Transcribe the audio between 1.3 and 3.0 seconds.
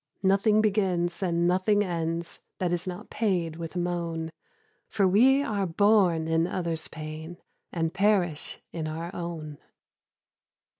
nothing ends, That is